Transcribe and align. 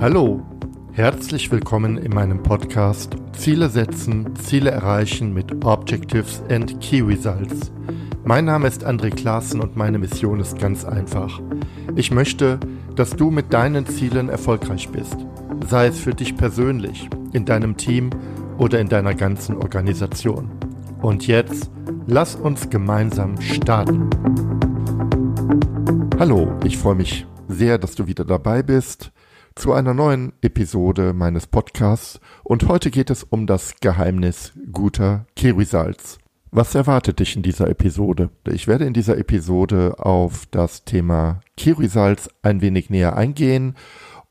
Hallo, 0.00 0.40
herzlich 0.92 1.50
willkommen 1.50 1.98
in 1.98 2.14
meinem 2.14 2.40
Podcast 2.40 3.16
Ziele 3.32 3.68
setzen, 3.68 4.32
Ziele 4.36 4.70
erreichen 4.70 5.34
mit 5.34 5.64
Objectives 5.64 6.40
and 6.48 6.80
Key 6.80 7.00
Results. 7.00 7.72
Mein 8.22 8.44
Name 8.44 8.68
ist 8.68 8.86
André 8.86 9.10
Klaassen 9.10 9.60
und 9.60 9.74
meine 9.74 9.98
Mission 9.98 10.38
ist 10.38 10.56
ganz 10.56 10.84
einfach. 10.84 11.40
Ich 11.96 12.12
möchte, 12.12 12.60
dass 12.94 13.10
du 13.10 13.32
mit 13.32 13.52
deinen 13.52 13.86
Zielen 13.86 14.28
erfolgreich 14.28 14.88
bist, 14.88 15.16
sei 15.68 15.88
es 15.88 15.98
für 15.98 16.14
dich 16.14 16.36
persönlich, 16.36 17.10
in 17.32 17.44
deinem 17.44 17.76
Team 17.76 18.10
oder 18.56 18.78
in 18.78 18.88
deiner 18.88 19.16
ganzen 19.16 19.56
Organisation. 19.56 20.48
Und 21.02 21.26
jetzt 21.26 21.72
lass 22.06 22.36
uns 22.36 22.70
gemeinsam 22.70 23.40
starten. 23.40 24.08
Hallo, 26.20 26.52
ich 26.62 26.78
freue 26.78 26.94
mich 26.94 27.26
sehr, 27.48 27.78
dass 27.78 27.96
du 27.96 28.06
wieder 28.06 28.24
dabei 28.24 28.62
bist 28.62 29.10
zu 29.58 29.72
einer 29.72 29.92
neuen 29.92 30.32
Episode 30.40 31.12
meines 31.12 31.48
Podcasts 31.48 32.20
und 32.44 32.68
heute 32.68 32.92
geht 32.92 33.10
es 33.10 33.24
um 33.24 33.48
das 33.48 33.74
Geheimnis 33.80 34.52
guter 34.70 35.26
Kirisalz. 35.34 36.18
Was 36.52 36.76
erwartet 36.76 37.18
dich 37.18 37.34
in 37.34 37.42
dieser 37.42 37.68
Episode? 37.68 38.30
Ich 38.48 38.68
werde 38.68 38.84
in 38.84 38.92
dieser 38.92 39.18
Episode 39.18 39.96
auf 39.98 40.46
das 40.52 40.84
Thema 40.84 41.40
Kirisalz 41.56 42.30
ein 42.40 42.60
wenig 42.60 42.88
näher 42.88 43.16
eingehen 43.16 43.74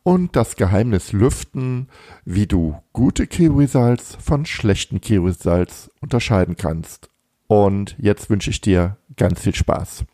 und 0.01 0.37
das 0.37 0.55
Geheimnis 0.55 1.11
lüften, 1.11 1.89
wie 2.23 2.47
du 2.47 2.77
gute 2.93 3.27
Kirisalz 3.27 4.17
von 4.21 4.45
schlechten 4.45 5.01
Kirisalz 5.01 5.91
unterscheiden 5.99 6.55
kannst. 6.55 7.09
Und 7.47 7.97
jetzt 7.99 8.29
wünsche 8.29 8.49
ich 8.49 8.61
dir 8.61 8.95
ganz 9.17 9.41
viel 9.41 9.55
Spaß. 9.55 10.05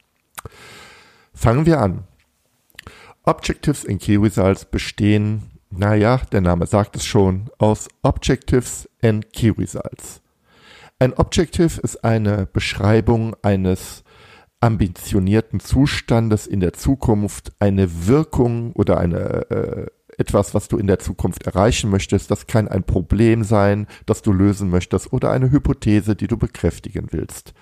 Fangen 1.35 1.67
wir 1.67 1.79
an. 1.79 2.07
Objectives 3.23 3.83
in 3.85 3.99
Key 3.99 4.17
Results 4.17 4.65
bestehen, 4.65 5.43
naja, 5.69 6.21
der 6.31 6.41
Name 6.41 6.67
sagt 6.67 6.97
es 6.97 7.05
schon, 7.05 7.49
aus 7.57 7.87
Objectives 8.01 8.89
and 9.01 9.31
Key 9.31 9.49
Results. 9.49 10.21
Ein 10.99 11.13
Objective 11.13 11.81
ist 11.81 12.03
eine 12.03 12.45
Beschreibung 12.45 13.35
eines 13.41 14.03
ambitionierten 14.59 15.59
Zustandes 15.59 16.47
in 16.47 16.59
der 16.59 16.73
Zukunft, 16.73 17.51
eine 17.59 18.07
Wirkung 18.07 18.71
oder 18.73 18.97
eine 18.97 19.49
äh, 19.49 19.87
etwas, 20.17 20.53
was 20.53 20.67
du 20.67 20.77
in 20.77 20.87
der 20.87 20.99
Zukunft 20.99 21.43
erreichen 21.43 21.89
möchtest. 21.89 22.29
Das 22.29 22.47
kann 22.47 22.67
ein 22.67 22.83
Problem 22.83 23.43
sein, 23.43 23.87
das 24.05 24.21
du 24.21 24.31
lösen 24.31 24.69
möchtest 24.69 25.11
oder 25.11 25.31
eine 25.31 25.51
Hypothese, 25.51 26.15
die 26.15 26.27
du 26.27 26.37
bekräftigen 26.37 27.07
willst. 27.11 27.53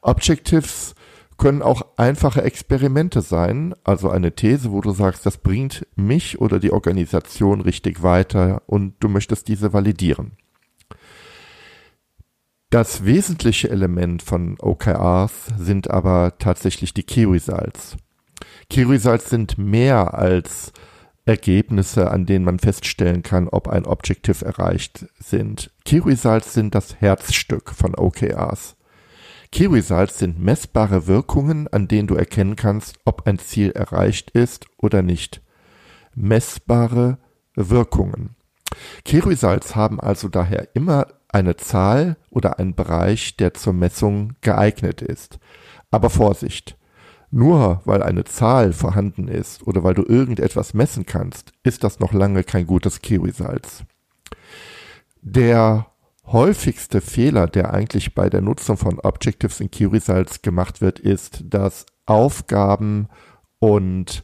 Objectives 0.00 0.94
können 1.36 1.62
auch 1.62 1.82
einfache 1.96 2.42
Experimente 2.42 3.20
sein, 3.20 3.74
also 3.84 4.10
eine 4.10 4.34
These, 4.34 4.70
wo 4.72 4.80
du 4.80 4.92
sagst, 4.92 5.26
das 5.26 5.38
bringt 5.38 5.86
mich 5.96 6.40
oder 6.40 6.58
die 6.58 6.72
Organisation 6.72 7.60
richtig 7.60 8.02
weiter 8.02 8.62
und 8.66 8.94
du 9.00 9.08
möchtest 9.08 9.48
diese 9.48 9.72
validieren. 9.72 10.32
Das 12.70 13.04
wesentliche 13.04 13.70
Element 13.70 14.22
von 14.22 14.56
OKRs 14.58 15.46
sind 15.58 15.90
aber 15.90 16.34
tatsächlich 16.38 16.92
die 16.92 17.04
Key 17.04 17.24
Results. 17.24 17.96
Key 18.68 18.82
Results 18.82 19.30
sind 19.30 19.58
mehr 19.58 20.14
als 20.14 20.72
Ergebnisse, 21.26 22.10
an 22.10 22.26
denen 22.26 22.44
man 22.44 22.58
feststellen 22.58 23.22
kann, 23.22 23.48
ob 23.48 23.68
ein 23.68 23.86
Objective 23.86 24.44
erreicht 24.44 25.06
sind. 25.18 25.70
Key 25.84 26.00
Results 26.00 26.52
sind 26.52 26.74
das 26.74 27.00
Herzstück 27.00 27.70
von 27.70 27.94
OKRs. 27.94 28.76
Results 29.62 30.18
sind 30.18 30.40
messbare 30.40 31.06
Wirkungen, 31.06 31.68
an 31.68 31.86
denen 31.86 32.08
du 32.08 32.16
erkennen 32.16 32.56
kannst, 32.56 32.98
ob 33.04 33.26
ein 33.28 33.38
Ziel 33.38 33.70
erreicht 33.70 34.30
ist 34.32 34.66
oder 34.78 35.02
nicht. 35.02 35.42
Messbare 36.14 37.18
Wirkungen. 37.54 38.34
Results 39.20 39.76
haben 39.76 40.00
also 40.00 40.28
daher 40.28 40.74
immer 40.74 41.06
eine 41.28 41.56
Zahl 41.56 42.16
oder 42.30 42.58
einen 42.58 42.74
Bereich, 42.74 43.36
der 43.36 43.54
zur 43.54 43.72
Messung 43.72 44.32
geeignet 44.40 45.02
ist. 45.02 45.38
Aber 45.90 46.10
Vorsicht! 46.10 46.76
Nur 47.30 47.80
weil 47.84 48.02
eine 48.02 48.24
Zahl 48.24 48.72
vorhanden 48.72 49.28
ist 49.28 49.66
oder 49.66 49.82
weil 49.84 49.94
du 49.94 50.02
irgendetwas 50.04 50.74
messen 50.74 51.06
kannst, 51.06 51.52
ist 51.62 51.82
das 51.82 52.00
noch 52.00 52.12
lange 52.12 52.44
kein 52.44 52.66
gutes 52.66 53.00
Results. 53.08 53.84
Der 55.20 55.86
häufigste 56.26 57.00
Fehler, 57.00 57.46
der 57.46 57.72
eigentlich 57.72 58.14
bei 58.14 58.30
der 58.30 58.40
Nutzung 58.40 58.76
von 58.76 58.98
Objectives 59.00 59.60
in 59.60 59.70
Key 59.70 59.86
Results 59.86 60.42
gemacht 60.42 60.80
wird, 60.80 60.98
ist, 60.98 61.44
dass 61.44 61.86
Aufgaben 62.06 63.08
und 63.58 64.22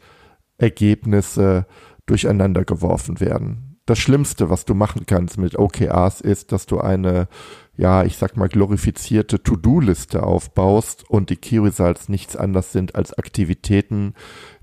Ergebnisse 0.59 1.67
durcheinander 2.07 2.65
geworfen 2.65 3.21
werden. 3.21 3.71
Das 3.87 3.99
Schlimmste, 3.99 4.51
was 4.51 4.65
du 4.65 4.75
machen 4.75 5.05
kannst 5.07 5.39
mit 5.39 5.59
OKRs, 5.59 6.21
ist, 6.21 6.53
dass 6.53 6.67
du 6.67 6.79
eine, 6.81 7.29
ja, 7.77 8.05
ich 8.05 8.19
sag 8.19 8.37
mal, 8.37 8.49
glorifizierte 8.49 9.43
To-Do-Liste 9.43 10.23
aufbaust 10.23 11.09
und 11.09 11.31
die 11.31 11.37
Key 11.37 11.59
Results 11.59 12.09
nichts 12.09 12.37
anderes 12.37 12.73
sind 12.73 12.95
als 12.95 13.15
Aktivitäten, 13.15 14.15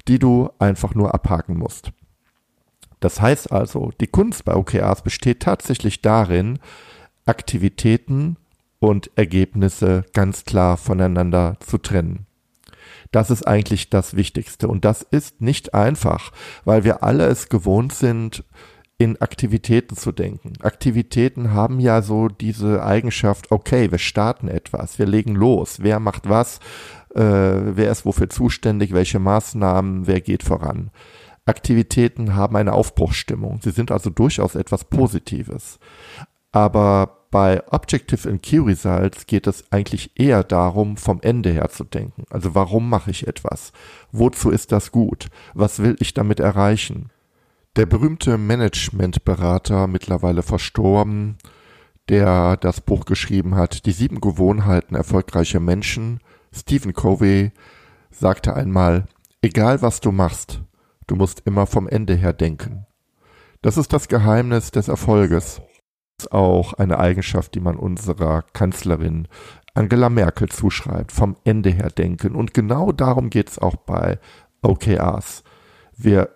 die 0.07 0.19
du 0.19 0.49
einfach 0.59 0.95
nur 0.95 1.13
abhaken 1.13 1.57
musst. 1.57 1.91
Das 2.99 3.21
heißt 3.21 3.51
also, 3.51 3.91
die 3.99 4.07
Kunst 4.07 4.45
bei 4.45 4.55
OKRs 4.55 5.01
besteht 5.01 5.41
tatsächlich 5.41 6.01
darin, 6.01 6.59
Aktivitäten 7.27 8.37
und 8.79 9.11
Ergebnisse 9.15 10.05
ganz 10.13 10.45
klar 10.45 10.77
voneinander 10.77 11.57
zu 11.59 11.77
trennen. 11.77 12.25
Das 13.11 13.29
ist 13.29 13.47
eigentlich 13.47 13.89
das 13.89 14.15
Wichtigste. 14.15 14.67
Und 14.67 14.85
das 14.85 15.01
ist 15.01 15.41
nicht 15.41 15.73
einfach, 15.73 16.31
weil 16.65 16.83
wir 16.83 17.03
alle 17.03 17.25
es 17.27 17.49
gewohnt 17.49 17.93
sind, 17.93 18.43
in 18.97 19.21
Aktivitäten 19.21 19.95
zu 19.95 20.11
denken. 20.11 20.53
Aktivitäten 20.61 21.53
haben 21.53 21.79
ja 21.79 22.01
so 22.01 22.29
diese 22.29 22.83
Eigenschaft, 22.83 23.51
okay, 23.51 23.91
wir 23.91 23.99
starten 23.99 24.47
etwas, 24.47 24.97
wir 24.97 25.05
legen 25.05 25.35
los, 25.35 25.77
wer 25.81 25.99
macht 25.99 26.27
was, 26.27 26.59
äh, 27.13 27.21
wer 27.21 27.91
ist 27.91 28.05
wofür 28.05 28.29
zuständig, 28.29 28.93
welche 28.93 29.19
Maßnahmen, 29.19 30.07
wer 30.07 30.19
geht 30.19 30.41
voran. 30.41 30.89
Aktivitäten 31.45 32.35
haben 32.35 32.55
eine 32.55 32.73
Aufbruchsstimmung. 32.73 33.59
Sie 33.61 33.71
sind 33.71 33.91
also 33.91 34.09
durchaus 34.09 34.55
etwas 34.55 34.83
Positives. 34.85 35.79
Aber 36.51 37.16
bei 37.29 37.61
Objective 37.71 38.27
and 38.29 38.41
Key 38.41 38.59
Results 38.59 39.25
geht 39.25 39.47
es 39.47 39.71
eigentlich 39.71 40.11
eher 40.15 40.43
darum, 40.43 40.97
vom 40.97 41.19
Ende 41.21 41.49
her 41.49 41.69
zu 41.69 41.83
denken. 41.83 42.23
Also 42.29 42.55
warum 42.55 42.89
mache 42.89 43.11
ich 43.11 43.27
etwas? 43.27 43.73
Wozu 44.11 44.49
ist 44.49 44.71
das 44.71 44.91
gut? 44.91 45.27
Was 45.53 45.79
will 45.79 45.95
ich 45.99 46.13
damit 46.13 46.39
erreichen? 46.39 47.09
Der 47.75 47.85
berühmte 47.85 48.37
Managementberater, 48.37 49.87
mittlerweile 49.87 50.41
verstorben, 50.41 51.37
der 52.09 52.57
das 52.57 52.81
Buch 52.81 53.05
geschrieben 53.05 53.55
hat, 53.55 53.85
Die 53.85 53.91
sieben 53.91 54.21
Gewohnheiten 54.21 54.95
erfolgreicher 54.95 55.59
Menschen, 55.59 56.19
Stephen 56.51 56.93
Covey, 56.93 57.51
sagte 58.09 58.55
einmal, 58.55 59.05
egal 59.41 59.81
was 59.81 59.99
du 59.99 60.11
machst, 60.11 60.61
du 61.07 61.15
musst 61.15 61.41
immer 61.45 61.67
vom 61.67 61.87
Ende 61.87 62.15
her 62.15 62.33
denken. 62.33 62.85
Das 63.61 63.77
ist 63.77 63.91
das 63.91 64.07
Geheimnis 64.07 64.71
des 64.71 64.87
Erfolges 64.87 65.61
auch 66.31 66.73
eine 66.73 66.99
Eigenschaft, 66.99 67.53
die 67.55 67.59
man 67.59 67.77
unserer 67.77 68.41
Kanzlerin 68.53 69.27
Angela 69.73 70.09
Merkel 70.09 70.49
zuschreibt, 70.49 71.11
vom 71.11 71.37
Ende 71.43 71.69
her 71.69 71.89
denken. 71.89 72.35
Und 72.35 72.53
genau 72.53 72.91
darum 72.91 73.29
geht 73.29 73.49
es 73.49 73.59
auch 73.59 73.75
bei 73.75 74.19
OKRs. 74.63 75.43
Wir 75.95 76.29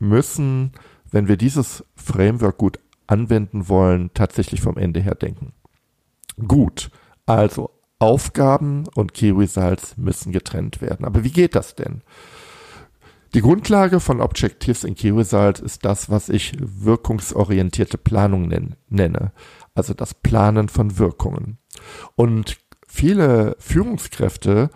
müssen, 0.00 0.72
wenn 1.10 1.28
wir 1.28 1.36
dieses 1.36 1.84
Framework 1.94 2.58
gut 2.58 2.80
anwenden 3.06 3.68
wollen, 3.68 4.10
tatsächlich 4.14 4.60
vom 4.60 4.76
Ende 4.76 5.00
her 5.00 5.14
denken. 5.14 5.52
Gut, 6.46 6.90
also 7.26 7.70
Aufgaben 8.00 8.88
und 8.94 9.14
Key 9.14 9.30
Results 9.30 9.96
müssen 9.96 10.32
getrennt 10.32 10.80
werden. 10.80 11.04
Aber 11.04 11.22
wie 11.22 11.30
geht 11.30 11.54
das 11.54 11.74
denn? 11.74 12.02
Die 13.32 13.42
Grundlage 13.42 14.00
von 14.00 14.20
Objectives 14.20 14.82
in 14.82 14.96
Key 14.96 15.10
Result 15.10 15.60
ist 15.60 15.84
das, 15.84 16.10
was 16.10 16.28
ich 16.28 16.52
wirkungsorientierte 16.58 17.96
Planung 17.96 18.74
nenne, 18.88 19.32
also 19.74 19.94
das 19.94 20.14
Planen 20.14 20.68
von 20.68 20.98
Wirkungen. 20.98 21.58
Und 22.16 22.58
viele 22.88 23.54
Führungskräfte, 23.60 24.70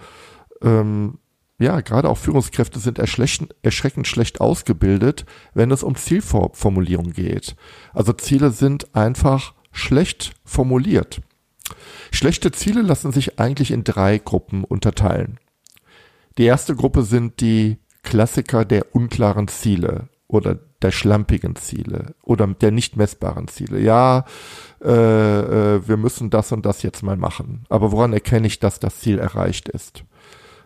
ähm, 0.63 1.19
ja, 1.59 1.81
gerade 1.81 2.09
auch 2.09 2.19
Führungskräfte 2.19 2.79
sind 2.79 3.01
erschreckend 3.01 4.07
schlecht 4.07 4.41
ausgebildet, 4.41 5.27
wenn 5.55 5.73
es 5.73 5.83
um 5.83 5.97
Zielformulierung 5.97 7.13
geht. 7.13 7.57
Also 7.93 8.13
Ziele 8.13 8.51
sind 8.51 8.95
einfach 8.95 9.55
schlecht 9.73 10.33
formuliert. 10.45 11.23
Schlechte 12.13 12.53
Ziele 12.53 12.83
lassen 12.83 13.11
sich 13.11 13.41
eigentlich 13.41 13.73
in 13.73 13.83
drei 13.83 14.19
Gruppen 14.19 14.63
unterteilen. 14.63 15.41
Die 16.39 16.45
erste 16.45 16.77
Gruppe 16.77 17.03
sind 17.03 17.41
die 17.41 17.79
Klassiker 18.05 18.65
der 18.65 18.95
unklaren 18.95 19.49
Ziele 19.49 20.09
oder 20.29 20.59
der 20.83 20.93
schlampigen 20.93 21.57
Ziele 21.57 22.15
oder 22.23 22.47
der 22.47 22.71
nicht 22.71 22.97
messbaren 22.97 23.49
Ziele. 23.49 23.81
Ja, 23.81 24.25
äh, 24.83 24.91
äh, 24.91 25.89
wir 25.89 25.97
müssen 25.97 26.31
das 26.31 26.53
und 26.53 26.65
das 26.67 26.83
jetzt 26.83 27.03
mal 27.03 27.17
machen. 27.17 27.65
Aber 27.69 27.91
woran 27.91 28.13
erkenne 28.13 28.47
ich, 28.47 28.61
dass 28.61 28.79
das 28.79 29.01
Ziel 29.01 29.19
erreicht 29.19 29.69
ist? 29.69 30.05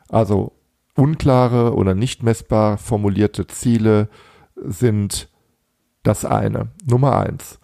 Also 0.08 0.52
unklare 0.94 1.74
oder 1.74 1.94
nicht 1.94 2.22
messbar 2.22 2.78
formulierte 2.78 3.46
Ziele 3.46 4.08
sind 4.56 5.28
Das 6.02 6.24
eine. 6.24 6.68
Nummer 6.86 7.18
eins. 7.18 7.58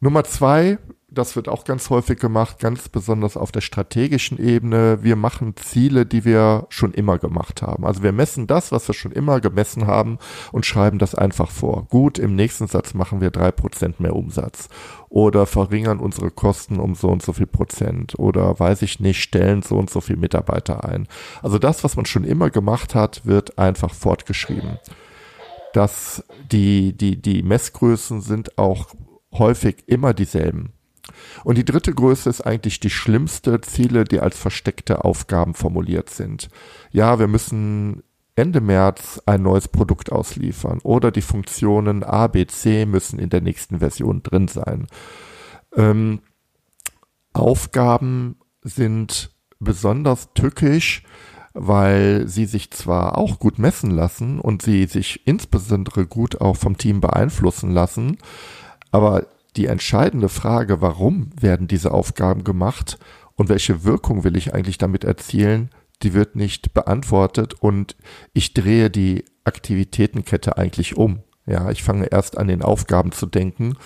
Nummer 0.00 0.24
zwei, 0.24 0.78
das 1.16 1.34
wird 1.34 1.48
auch 1.48 1.64
ganz 1.64 1.90
häufig 1.90 2.18
gemacht, 2.18 2.58
ganz 2.58 2.88
besonders 2.88 3.36
auf 3.36 3.50
der 3.50 3.60
strategischen 3.60 4.38
Ebene. 4.38 4.98
Wir 5.02 5.16
machen 5.16 5.56
Ziele, 5.56 6.06
die 6.06 6.24
wir 6.24 6.66
schon 6.68 6.92
immer 6.92 7.18
gemacht 7.18 7.62
haben. 7.62 7.86
Also 7.86 8.02
wir 8.02 8.12
messen 8.12 8.46
das, 8.46 8.72
was 8.72 8.86
wir 8.88 8.94
schon 8.94 9.12
immer 9.12 9.40
gemessen 9.40 9.86
haben 9.86 10.18
und 10.52 10.66
schreiben 10.66 10.98
das 10.98 11.14
einfach 11.14 11.50
vor. 11.50 11.86
Gut, 11.88 12.18
im 12.18 12.34
nächsten 12.34 12.66
Satz 12.66 12.94
machen 12.94 13.20
wir 13.20 13.30
drei 13.30 13.50
Prozent 13.50 13.98
mehr 13.98 14.14
Umsatz 14.14 14.68
oder 15.08 15.46
verringern 15.46 15.98
unsere 15.98 16.30
Kosten 16.30 16.78
um 16.78 16.94
so 16.94 17.08
und 17.08 17.22
so 17.22 17.32
viel 17.32 17.46
Prozent 17.46 18.18
oder 18.18 18.58
weiß 18.58 18.82
ich 18.82 19.00
nicht, 19.00 19.22
stellen 19.22 19.62
so 19.62 19.76
und 19.76 19.90
so 19.90 20.00
viel 20.00 20.16
Mitarbeiter 20.16 20.84
ein. 20.84 21.08
Also 21.42 21.58
das, 21.58 21.82
was 21.84 21.96
man 21.96 22.06
schon 22.06 22.24
immer 22.24 22.50
gemacht 22.50 22.94
hat, 22.94 23.24
wird 23.24 23.58
einfach 23.58 23.94
fortgeschrieben. 23.94 24.78
Dass 25.72 26.24
die, 26.52 26.96
die, 26.96 27.20
die 27.20 27.42
Messgrößen 27.42 28.20
sind 28.20 28.58
auch 28.58 28.88
häufig 29.32 29.84
immer 29.86 30.14
dieselben. 30.14 30.75
Und 31.44 31.58
die 31.58 31.64
dritte 31.64 31.94
Größe 31.94 32.28
ist 32.28 32.40
eigentlich 32.40 32.80
die 32.80 32.90
schlimmste 32.90 33.60
Ziele, 33.60 34.04
die 34.04 34.20
als 34.20 34.38
versteckte 34.38 35.04
Aufgaben 35.04 35.54
formuliert 35.54 36.10
sind. 36.10 36.48
Ja, 36.90 37.18
wir 37.18 37.28
müssen 37.28 38.02
Ende 38.36 38.60
März 38.60 39.22
ein 39.24 39.42
neues 39.42 39.68
Produkt 39.68 40.12
ausliefern 40.12 40.80
oder 40.82 41.10
die 41.10 41.22
Funktionen 41.22 42.04
A, 42.04 42.26
B, 42.26 42.46
C 42.46 42.84
müssen 42.84 43.18
in 43.18 43.30
der 43.30 43.40
nächsten 43.40 43.78
Version 43.78 44.22
drin 44.22 44.46
sein. 44.46 44.86
Ähm, 45.74 46.20
Aufgaben 47.32 48.36
sind 48.62 49.30
besonders 49.58 50.34
tückisch, 50.34 51.02
weil 51.54 52.28
sie 52.28 52.44
sich 52.44 52.70
zwar 52.70 53.16
auch 53.16 53.38
gut 53.38 53.58
messen 53.58 53.90
lassen 53.90 54.38
und 54.38 54.60
sie 54.60 54.84
sich 54.84 55.26
insbesondere 55.26 56.06
gut 56.06 56.40
auch 56.40 56.56
vom 56.56 56.76
Team 56.76 57.00
beeinflussen 57.00 57.70
lassen, 57.70 58.18
aber 58.90 59.26
die 59.56 59.66
entscheidende 59.66 60.28
Frage, 60.28 60.80
warum 60.80 61.30
werden 61.40 61.68
diese 61.68 61.92
Aufgaben 61.92 62.44
gemacht 62.44 62.98
und 63.34 63.48
welche 63.48 63.84
Wirkung 63.84 64.24
will 64.24 64.36
ich 64.36 64.54
eigentlich 64.54 64.78
damit 64.78 65.04
erzielen, 65.04 65.70
die 66.02 66.12
wird 66.12 66.36
nicht 66.36 66.74
beantwortet 66.74 67.54
und 67.54 67.96
ich 68.32 68.54
drehe 68.54 68.90
die 68.90 69.24
Aktivitätenkette 69.44 70.58
eigentlich 70.58 70.96
um. 70.96 71.20
Ja, 71.46 71.70
ich 71.70 71.82
fange 71.82 72.06
erst 72.06 72.36
an 72.36 72.48
den 72.48 72.62
Aufgaben 72.62 73.12
zu 73.12 73.26
denken 73.26 73.76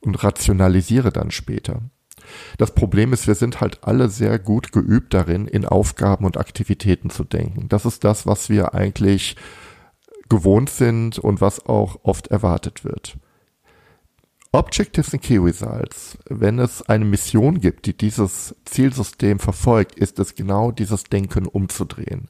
und 0.00 0.22
rationalisiere 0.24 1.12
dann 1.12 1.30
später. 1.30 1.82
Das 2.58 2.74
Problem 2.74 3.12
ist, 3.12 3.26
wir 3.26 3.34
sind 3.34 3.60
halt 3.60 3.80
alle 3.82 4.08
sehr 4.08 4.38
gut 4.38 4.72
geübt 4.72 5.14
darin, 5.14 5.46
in 5.46 5.64
Aufgaben 5.64 6.24
und 6.24 6.36
Aktivitäten 6.36 7.10
zu 7.10 7.24
denken. 7.24 7.68
Das 7.68 7.84
ist 7.84 8.04
das, 8.04 8.26
was 8.26 8.48
wir 8.48 8.74
eigentlich 8.74 9.36
gewohnt 10.28 10.70
sind 10.70 11.18
und 11.18 11.40
was 11.40 11.66
auch 11.66 11.98
oft 12.02 12.28
erwartet 12.28 12.84
wird. 12.84 13.16
Objectives 14.52 15.12
and 15.14 15.22
Key 15.22 15.38
Results, 15.38 16.18
wenn 16.28 16.58
es 16.58 16.82
eine 16.82 17.04
Mission 17.04 17.60
gibt, 17.60 17.86
die 17.86 17.96
dieses 17.96 18.56
Zielsystem 18.64 19.38
verfolgt, 19.38 19.94
ist 19.96 20.18
es 20.18 20.34
genau 20.34 20.72
dieses 20.72 21.04
Denken 21.04 21.46
umzudrehen. 21.46 22.28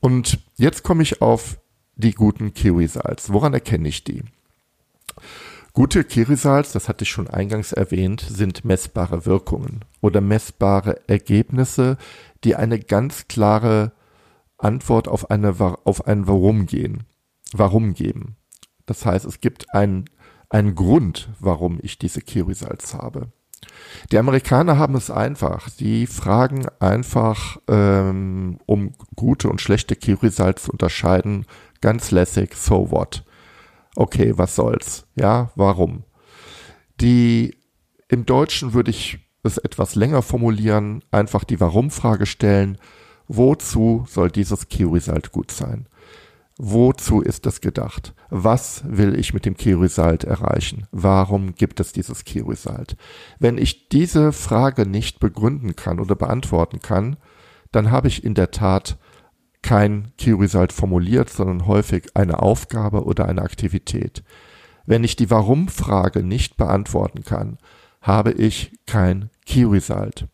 Und 0.00 0.38
jetzt 0.56 0.82
komme 0.82 1.02
ich 1.02 1.20
auf 1.20 1.58
die 1.96 2.12
guten 2.12 2.54
Key 2.54 2.70
Results. 2.70 3.30
Woran 3.30 3.52
erkenne 3.52 3.88
ich 3.88 4.02
die? 4.02 4.22
Gute 5.74 6.04
Key 6.04 6.22
Results, 6.22 6.72
das 6.72 6.88
hatte 6.88 7.04
ich 7.04 7.10
schon 7.10 7.28
eingangs 7.28 7.72
erwähnt, 7.72 8.24
sind 8.26 8.64
messbare 8.64 9.26
Wirkungen 9.26 9.84
oder 10.00 10.20
messbare 10.20 11.06
Ergebnisse, 11.06 11.98
die 12.44 12.56
eine 12.56 12.78
ganz 12.78 13.28
klare 13.28 13.92
Antwort 14.56 15.06
auf 15.06 15.30
eine 15.30 15.54
auf 15.84 16.06
ein 16.06 16.26
Warum 16.26 16.66
gehen, 16.66 17.04
Warum 17.52 17.94
geben. 17.94 18.36
Das 18.86 19.04
heißt, 19.04 19.24
es 19.26 19.40
gibt 19.40 19.74
einen 20.52 20.74
ein 20.74 20.74
Grund, 20.74 21.30
warum 21.40 21.78
ich 21.82 21.98
diese 21.98 22.20
Results 22.46 22.94
habe. 22.94 23.28
Die 24.10 24.18
Amerikaner 24.18 24.78
haben 24.78 24.96
es 24.96 25.10
einfach. 25.10 25.70
Die 25.70 26.06
fragen 26.06 26.66
einfach, 26.80 27.58
ähm, 27.68 28.58
um 28.66 28.92
gute 29.14 29.48
und 29.48 29.60
schlechte 29.60 29.96
Results 30.22 30.64
zu 30.64 30.72
unterscheiden, 30.72 31.46
ganz 31.80 32.10
lässig, 32.10 32.54
so 32.54 32.90
what? 32.90 33.24
Okay, 33.96 34.36
was 34.36 34.56
soll's? 34.56 35.06
Ja, 35.14 35.50
warum? 35.54 36.04
Die, 37.00 37.56
im 38.08 38.26
Deutschen 38.26 38.74
würde 38.74 38.90
ich 38.90 39.18
es 39.42 39.58
etwas 39.58 39.94
länger 39.94 40.22
formulieren, 40.22 41.02
einfach 41.10 41.44
die 41.44 41.60
Warum-Frage 41.60 42.26
stellen. 42.26 42.78
Wozu 43.26 44.04
soll 44.08 44.30
dieses 44.30 44.68
Result 44.84 45.32
gut 45.32 45.50
sein? 45.50 45.88
Wozu 46.58 47.20
ist 47.20 47.46
das 47.46 47.60
gedacht? 47.60 48.14
Was 48.30 48.82
will 48.86 49.18
ich 49.18 49.32
mit 49.32 49.46
dem 49.46 49.56
Key 49.56 49.72
Result 49.72 50.24
erreichen? 50.24 50.86
Warum 50.90 51.54
gibt 51.54 51.80
es 51.80 51.92
dieses 51.92 52.24
Key 52.24 52.40
Result? 52.40 52.96
Wenn 53.38 53.58
ich 53.58 53.88
diese 53.88 54.32
Frage 54.32 54.86
nicht 54.86 55.18
begründen 55.18 55.76
kann 55.76 55.98
oder 55.98 56.14
beantworten 56.14 56.80
kann, 56.80 57.16
dann 57.72 57.90
habe 57.90 58.08
ich 58.08 58.22
in 58.22 58.34
der 58.34 58.50
Tat 58.50 58.98
kein 59.62 60.12
Key 60.18 60.32
Result 60.32 60.72
formuliert, 60.72 61.30
sondern 61.30 61.66
häufig 61.66 62.14
eine 62.14 62.40
Aufgabe 62.40 63.04
oder 63.04 63.26
eine 63.26 63.42
Aktivität. 63.42 64.22
Wenn 64.84 65.04
ich 65.04 65.16
die 65.16 65.30
Warum-Frage 65.30 66.22
nicht 66.22 66.56
beantworten 66.56 67.22
kann, 67.22 67.58
habe 68.00 68.32
ich 68.32 68.72
kein 68.86 69.30
Key 69.46 69.64
Result. 69.64 70.26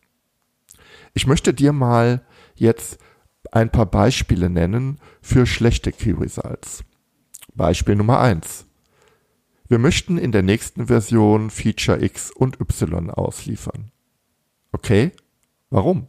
Ich 1.13 1.27
möchte 1.27 1.53
dir 1.53 1.71
mal 1.71 2.23
jetzt 2.55 2.99
ein 3.51 3.71
paar 3.71 3.85
Beispiele 3.85 4.49
nennen 4.49 4.99
für 5.21 5.45
schlechte 5.45 5.91
Key 5.91 6.11
Results. 6.11 6.83
Beispiel 7.53 7.95
Nummer 7.95 8.19
eins: 8.19 8.65
Wir 9.67 9.79
möchten 9.79 10.17
in 10.17 10.31
der 10.31 10.43
nächsten 10.43 10.87
Version 10.87 11.49
Feature 11.49 12.03
X 12.03 12.31
und 12.31 12.59
Y 12.59 13.09
ausliefern. 13.09 13.91
Okay, 14.71 15.11
warum? 15.69 16.07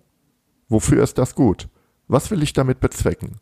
Wofür 0.68 1.02
ist 1.02 1.18
das 1.18 1.34
gut? 1.34 1.68
Was 2.08 2.30
will 2.30 2.42
ich 2.42 2.52
damit 2.52 2.80
bezwecken? 2.80 3.36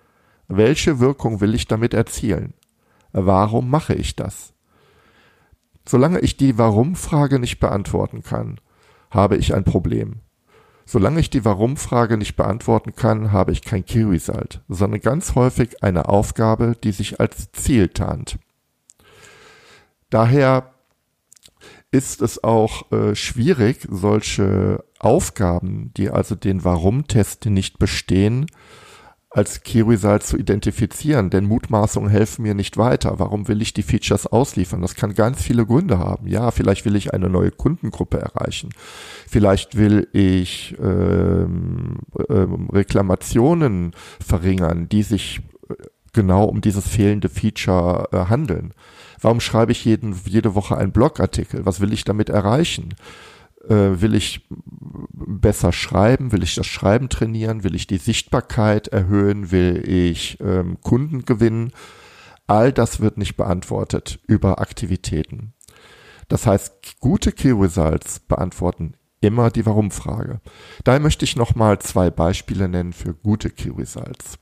Welche 0.47 1.01
Wirkung 1.01 1.41
will 1.41 1.57
ich 1.57 1.67
damit 1.67 1.93
erzielen? 1.93 2.55
Warum 3.11 3.69
mache 3.69 3.95
ich 3.95 4.15
das? 4.15 4.55
Solange 5.89 6.21
ich 6.21 6.37
die 6.37 6.57
Warum-Frage 6.57 7.41
nicht 7.41 7.59
beantworten 7.59 8.23
kann, 8.23 8.61
habe 9.11 9.37
ich 9.37 9.55
ein 9.55 9.65
Problem. 9.65 10.21
Solange 10.85 11.21
ich 11.21 11.31
die 11.31 11.45
Warum-Frage 11.45 12.17
nicht 12.17 12.37
beantworten 12.37 12.95
kann, 12.95 13.33
habe 13.33 13.53
ich 13.53 13.63
kein 13.63 13.85
Key 13.85 14.03
Result, 14.03 14.61
sondern 14.69 15.01
ganz 15.01 15.35
häufig 15.35 15.83
eine 15.83 16.09
Aufgabe, 16.09 16.77
die 16.83 16.93
sich 16.93 17.21
als 17.21 17.53
Ziel 17.53 17.89
tarnt. 17.89 18.39
Daher 20.11 20.73
ist 21.91 22.23
es 22.23 22.43
auch 22.43 22.91
äh, 22.91 23.15
schwierig, 23.15 23.87
solche 23.91 24.85
Aufgaben, 24.99 25.93
die 25.97 26.11
also 26.11 26.35
den 26.35 26.65
Warum-Test 26.65 27.47
nicht 27.47 27.79
bestehen, 27.79 28.47
als 29.35 29.63
Key 29.63 29.81
Result 29.81 30.23
zu 30.23 30.37
identifizieren, 30.37 31.31
denn 31.31 31.47
Mutmaßungen 31.47 32.11
helfen 32.11 32.43
mir 32.43 32.55
nicht 32.55 32.77
weiter. 32.77 33.19
Warum 33.19 33.49
will 33.49 33.63
ich 33.63 33.73
die 33.73 33.83
Features 33.83 34.27
ausliefern? 34.27 34.83
Das 34.83 34.95
kann 34.95 35.15
ganz 35.15 35.43
viele 35.43 35.65
Gründe 35.65 35.99
haben. 35.99 36.27
Ja, 36.27 36.51
vielleicht 36.51 36.85
will 36.85 36.97
ich 36.97 37.15
eine 37.15 37.31
neue 37.31 37.51
Kundengruppe 37.51 38.19
erreichen. 38.19 38.71
Vielleicht 39.27 39.77
will 39.77 40.09
ich 40.13 40.77
ähm, 40.83 41.99
ähm, 42.29 42.69
Reklamationen 42.71 43.93
verringern, 44.25 44.89
die 44.89 45.03
sich 45.03 45.41
äh, 45.69 45.75
genau 46.13 46.45
um 46.45 46.61
dieses 46.61 46.87
fehlende 46.87 47.31
Feature 47.31 48.09
äh, 48.13 48.17
handeln. 48.29 48.75
Warum 49.21 49.41
schreibe 49.41 49.73
ich 49.73 49.85
jeden, 49.85 50.15
jede 50.27 50.55
Woche 50.55 50.77
einen 50.77 50.93
Blogartikel? 50.93 51.65
Was 51.65 51.81
will 51.81 51.93
ich 51.93 52.05
damit 52.05 52.29
erreichen? 52.29 52.91
Äh, 53.69 54.01
will 54.01 54.15
ich 54.15 54.47
besser 55.13 55.73
schreiben? 55.73 56.33
Will 56.33 56.43
ich 56.43 56.55
das 56.55 56.67
Schreiben 56.67 57.09
trainieren? 57.09 57.65
Will 57.65 57.75
ich 57.75 57.87
die 57.87 57.99
Sichtbarkeit 57.99 58.89
erhöhen? 58.89 59.51
Will 59.51 59.83
ich 59.89 60.39
ähm, 60.41 60.81
Kunden 60.81 61.25
gewinnen? 61.25 61.73
All 62.47 62.73
das 62.73 63.01
wird 63.01 63.19
nicht 63.19 63.37
beantwortet 63.37 64.19
über 64.27 64.61
Aktivitäten. 64.61 65.53
Das 66.29 66.47
heißt, 66.47 67.01
gute 67.01 67.33
Key 67.33 67.53
Results 67.53 68.21
beantworten 68.21 68.95
immer 69.21 69.51
die 69.51 69.65
Warum-Frage. 69.65 70.41
Daher 70.85 71.01
möchte 71.01 71.25
ich 71.25 71.37
nochmal 71.37 71.79
zwei 71.79 72.11
Beispiele 72.11 72.69
nennen 72.69 72.93
für 72.93 73.15
gute 73.15 73.51
Key 73.51 73.71
Results. 73.71 74.39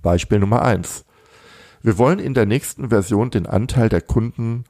Beispiel 0.00 0.38
Nummer 0.38 0.62
eins: 0.62 1.04
Wir 1.82 1.98
wollen 1.98 2.18
in 2.18 2.34
der 2.34 2.46
nächsten 2.46 2.90
Version 2.90 3.30
den 3.30 3.46
Anteil 3.46 3.88
der 3.88 4.00
Kunden 4.00 4.64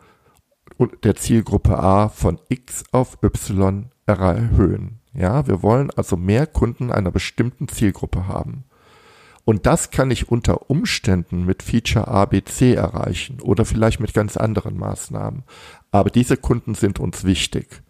der 1.03 1.15
Zielgruppe 1.15 1.79
A 1.79 2.09
von 2.09 2.41
X 2.49 2.85
auf 2.93 3.19
Y 3.23 3.91
erhöhen. 4.07 5.01
Ja, 5.13 5.47
wir 5.47 5.63
wollen 5.63 5.91
also 5.91 6.17
mehr 6.17 6.47
Kunden 6.47 6.91
einer 6.91 7.11
bestimmten 7.11 7.69
Zielgruppe 7.69 8.27
haben. 8.27 8.65
Und 9.45 9.67
das 9.67 9.91
kann 9.91 10.11
ich 10.11 10.31
unter 10.31 10.71
Umständen 10.71 11.45
mit 11.45 11.63
Feature 11.63 12.09
ABC 12.09 12.75
erreichen 12.75 13.41
oder 13.43 13.65
vielleicht 13.65 14.01
mit 14.01 14.15
ganz 14.15 14.37
anderen 14.37 14.79
Maßnahmen. 14.79 15.45
Aber 15.91 16.11
diese 16.11 16.37
Kunden 16.37 16.75
sind 16.75 16.99
uns 16.99 17.25
wichtig. 17.25 17.83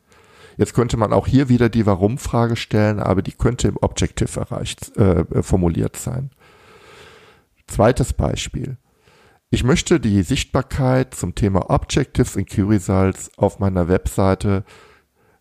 Jetzt 0.56 0.74
könnte 0.74 0.96
man 0.96 1.12
auch 1.12 1.26
hier 1.26 1.48
wieder 1.48 1.68
die 1.68 1.86
Warum-Frage 1.86 2.56
stellen, 2.56 3.00
aber 3.00 3.22
die 3.22 3.32
könnte 3.32 3.68
im 3.68 3.76
Objective 3.80 4.40
erreicht, 4.40 4.96
äh, 4.96 5.42
formuliert 5.42 5.96
sein. 5.96 6.30
Zweites 7.66 8.12
Beispiel. 8.12 8.76
Ich 9.54 9.62
möchte 9.62 10.00
die 10.00 10.24
Sichtbarkeit 10.24 11.14
zum 11.14 11.36
Thema 11.36 11.70
Objectives 11.70 12.34
in 12.34 12.44
Key 12.44 12.62
Results 12.62 13.30
auf 13.36 13.60
meiner 13.60 13.86
Webseite 13.86 14.64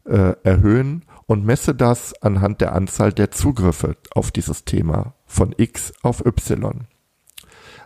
äh, 0.05 0.35
erhöhen 0.43 1.05
und 1.25 1.43
messe 1.43 1.73
das 1.73 2.13
anhand 2.21 2.61
der 2.61 2.75
Anzahl 2.75 3.11
der 3.11 3.31
Zugriffe 3.31 3.97
auf 4.13 4.29
dieses 4.29 4.65
Thema 4.65 5.15
von 5.25 5.55
X 5.57 5.93
auf 6.03 6.23
Y. 6.23 6.85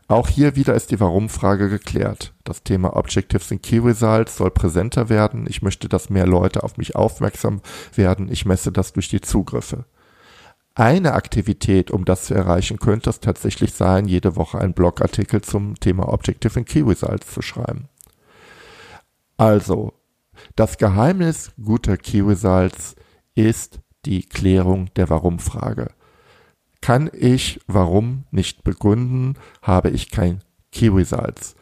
Auch 0.09 0.27
hier 0.27 0.57
wieder 0.57 0.75
ist 0.75 0.91
die 0.91 0.99
Warum-Frage 0.99 1.69
geklärt. 1.69 2.33
Das 2.43 2.61
Thema 2.61 2.97
Objectives 2.97 3.49
in 3.51 3.61
Key 3.61 3.77
Results 3.77 4.35
soll 4.35 4.51
präsenter 4.51 5.07
werden. 5.07 5.45
Ich 5.47 5.61
möchte, 5.61 5.87
dass 5.87 6.09
mehr 6.09 6.27
Leute 6.27 6.61
auf 6.61 6.75
mich 6.75 6.97
aufmerksam 6.97 7.61
werden. 7.95 8.29
Ich 8.29 8.45
messe 8.45 8.73
das 8.73 8.91
durch 8.91 9.07
die 9.07 9.21
Zugriffe. 9.21 9.85
Eine 10.77 11.13
Aktivität, 11.13 11.89
um 11.89 12.05
das 12.05 12.25
zu 12.25 12.35
erreichen, 12.35 12.77
könnte 12.77 13.09
es 13.09 13.19
tatsächlich 13.19 13.73
sein, 13.73 14.07
jede 14.07 14.35
Woche 14.35 14.59
einen 14.59 14.75
Blogartikel 14.75 15.41
zum 15.41 15.73
Thema 15.79 16.13
Objective 16.13 16.59
in 16.59 16.65
Key 16.65 16.81
Results 16.81 17.33
zu 17.33 17.41
schreiben. 17.41 17.89
Also, 19.37 19.93
das 20.55 20.77
Geheimnis 20.77 21.51
guter 21.59 21.97
Key 21.97 22.21
Results 22.21 22.95
ist 23.33 23.79
die 24.05 24.21
Klärung 24.21 24.93
der 24.93 25.09
Warum-Frage. 25.09 25.87
Kann 26.79 27.09
ich 27.11 27.59
Warum 27.65 28.25
nicht 28.29 28.63
begründen, 28.63 29.33
habe 29.63 29.89
ich 29.89 30.11
kein 30.11 30.43
Key 30.71 30.89
Results. 30.89 31.55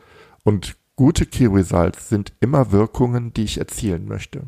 Und 0.43 0.75
gute 0.97 1.25
Key 1.25 1.45
Results 1.45 2.09
sind 2.09 2.33
immer 2.41 2.73
Wirkungen, 2.73 3.31
die 3.31 3.45
ich 3.45 3.59
erzielen 3.59 4.09
möchte. 4.09 4.47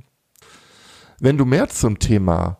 Wenn 1.22 1.38
du 1.38 1.46
mehr 1.46 1.70
zum 1.70 2.00
Thema 2.00 2.58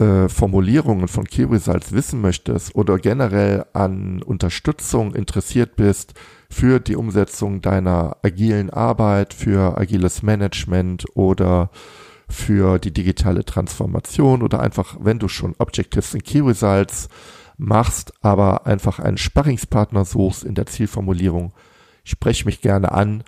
äh, 0.00 0.28
Formulierungen 0.28 1.08
von 1.08 1.24
Key 1.24 1.44
Results 1.44 1.92
wissen 1.92 2.20
möchtest 2.20 2.74
oder 2.74 2.98
generell 2.98 3.66
an 3.74 4.22
Unterstützung 4.22 5.14
interessiert 5.14 5.76
bist 5.76 6.14
für 6.48 6.80
die 6.80 6.96
Umsetzung 6.96 7.60
deiner 7.60 8.16
agilen 8.22 8.70
Arbeit, 8.70 9.34
für 9.34 9.76
agiles 9.78 10.22
Management 10.22 11.04
oder 11.14 11.70
für 12.28 12.78
die 12.78 12.92
digitale 12.92 13.44
Transformation 13.44 14.42
oder 14.42 14.60
einfach, 14.60 14.96
wenn 15.00 15.18
du 15.18 15.28
schon 15.28 15.54
Objectives 15.58 16.14
und 16.14 16.24
Key 16.24 16.40
Results 16.40 17.08
machst, 17.58 18.12
aber 18.22 18.66
einfach 18.66 19.00
einen 19.00 19.18
Sparringspartner 19.18 20.04
suchst 20.04 20.44
in 20.44 20.54
der 20.54 20.66
Zielformulierung, 20.66 21.52
sprech 22.04 22.46
mich 22.46 22.62
gerne 22.62 22.92
an. 22.92 23.22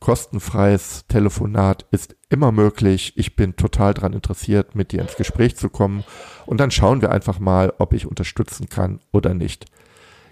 Kostenfreies 0.00 1.04
Telefonat 1.08 1.86
ist 1.90 2.16
immer 2.28 2.52
möglich. 2.52 3.14
Ich 3.16 3.36
bin 3.36 3.56
total 3.56 3.94
daran 3.94 4.12
interessiert, 4.12 4.74
mit 4.74 4.92
dir 4.92 5.02
ins 5.02 5.16
Gespräch 5.16 5.56
zu 5.56 5.68
kommen. 5.68 6.04
Und 6.46 6.58
dann 6.60 6.70
schauen 6.70 7.02
wir 7.02 7.10
einfach 7.10 7.38
mal, 7.40 7.72
ob 7.78 7.92
ich 7.92 8.06
unterstützen 8.06 8.68
kann 8.68 9.00
oder 9.12 9.34
nicht. 9.34 9.66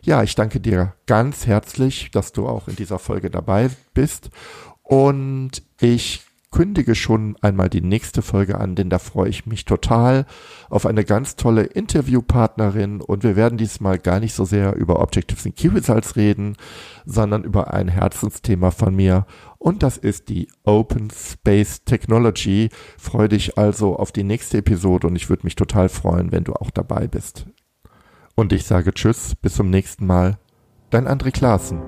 Ja, 0.02 0.22
ich 0.22 0.36
danke 0.36 0.60
dir 0.60 0.94
ganz 1.06 1.46
herzlich, 1.46 2.10
dass 2.12 2.32
du 2.32 2.46
auch 2.46 2.68
in 2.68 2.76
dieser 2.76 3.00
Folge 3.00 3.28
dabei 3.28 3.70
bist. 3.92 4.30
Und 4.82 5.62
ich 5.80 6.22
kündige 6.50 6.94
schon 6.94 7.36
einmal 7.42 7.68
die 7.68 7.82
nächste 7.82 8.22
Folge 8.22 8.58
an, 8.58 8.74
denn 8.74 8.88
da 8.88 8.98
freue 8.98 9.28
ich 9.28 9.46
mich 9.46 9.64
total 9.64 10.26
auf 10.70 10.86
eine 10.86 11.04
ganz 11.04 11.36
tolle 11.36 11.64
Interviewpartnerin 11.64 13.00
und 13.00 13.22
wir 13.24 13.36
werden 13.36 13.58
diesmal 13.58 13.98
gar 13.98 14.20
nicht 14.20 14.34
so 14.34 14.44
sehr 14.44 14.74
über 14.76 15.00
Objectives 15.00 15.44
in 15.44 15.54
Key 15.54 15.68
Results 15.68 16.16
reden, 16.16 16.56
sondern 17.04 17.44
über 17.44 17.74
ein 17.74 17.88
Herzensthema 17.88 18.70
von 18.70 18.94
mir 18.94 19.26
und 19.58 19.82
das 19.82 19.96
ist 19.96 20.28
die 20.28 20.48
Open 20.64 21.10
Space 21.10 21.82
Technology. 21.84 22.70
Freue 22.98 23.28
dich 23.28 23.58
also 23.58 23.96
auf 23.96 24.12
die 24.12 24.24
nächste 24.24 24.58
Episode 24.58 25.08
und 25.08 25.16
ich 25.16 25.28
würde 25.28 25.44
mich 25.44 25.56
total 25.56 25.88
freuen, 25.88 26.32
wenn 26.32 26.44
du 26.44 26.52
auch 26.54 26.70
dabei 26.70 27.08
bist. 27.08 27.46
Und 28.36 28.52
ich 28.52 28.64
sage 28.64 28.92
Tschüss, 28.92 29.34
bis 29.34 29.54
zum 29.54 29.70
nächsten 29.70 30.06
Mal. 30.06 30.38
Dein 30.90 31.08
André 31.08 31.32
Klaassen. 31.32 31.80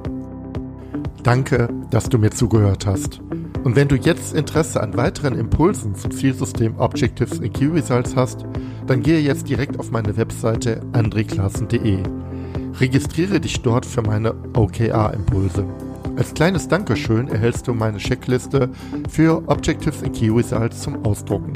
Danke, 1.23 1.69
dass 1.91 2.09
du 2.09 2.19
mir 2.19 2.31
zugehört 2.31 2.87
hast. 2.87 3.21
Und 3.65 3.77
wenn 3.77 3.89
du 3.89 3.97
jetzt 3.97 4.35
Interesse 4.35 4.81
an 4.81 4.97
weiteren 4.97 5.35
Impulsen 5.35 5.95
zum 5.95 6.11
Zielsystem 6.11 6.79
Objectives 6.79 7.39
in 7.39 7.53
Key 7.53 7.67
Results 7.67 8.17
hast, 8.17 8.47
dann 8.87 9.03
gehe 9.03 9.21
jetzt 9.21 9.49
direkt 9.49 9.79
auf 9.79 9.91
meine 9.91 10.17
Webseite 10.17 10.81
andreklassen.de. 10.93 11.99
Registriere 12.81 13.41
dich 13.41 13.61
dort 13.63 13.85
für 13.85 14.03
meine 14.03 14.35
OKR-Impulse. 14.55 15.65
Als 16.17 16.35
kleines 16.35 16.69
Dankeschön 16.69 17.29
erhältst 17.29 17.69
du 17.69 17.75
meine 17.75 17.99
Checkliste 17.99 18.71
für 19.09 19.43
Objectives 19.47 20.03
in 20.03 20.13
Key 20.13 20.31
Results 20.31 20.83
zum 20.83 21.05
Ausdrucken. 21.05 21.53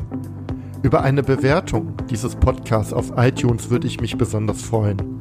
Über 0.82 1.02
eine 1.02 1.23
Bewertung 1.23 1.94
dieses 2.11 2.35
Podcasts 2.35 2.92
auf 2.92 3.12
iTunes 3.16 3.71
würde 3.71 3.87
ich 3.87 4.00
mich 4.00 4.18
besonders 4.18 4.62
freuen. 4.62 5.21